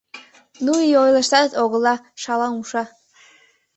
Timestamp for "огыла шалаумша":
1.63-2.83